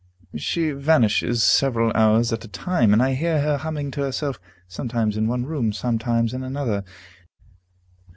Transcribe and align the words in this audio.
She 0.35 0.71
vanishes 0.71 1.43
several 1.43 1.91
hours 1.93 2.33
at 2.33 2.43
a 2.43 2.47
time, 2.47 2.91
and 2.91 3.03
I 3.03 3.13
hear 3.13 3.39
her 3.41 3.57
humming 3.57 3.91
to 3.91 4.01
herself, 4.01 4.39
sometimes 4.67 5.15
in 5.15 5.27
one 5.27 5.45
room, 5.45 5.71
sometimes 5.71 6.33
in 6.33 6.41
another. 6.41 6.83